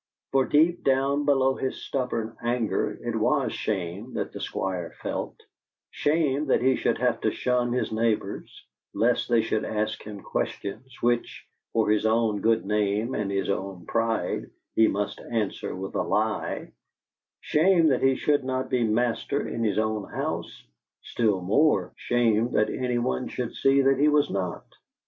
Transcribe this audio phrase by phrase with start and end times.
[0.31, 5.35] For deep down below his stubborn anger it was shame that the Squire felt
[5.91, 10.97] shame that he should have to shun his neighbours, lest they should ask him questions
[11.01, 16.01] which, for his own good name and his own pride, he must answer with a
[16.01, 16.71] lie;
[17.41, 20.65] shame that he should not be master in his own house
[21.03, 24.65] still more, shame that anyone should see that he was not.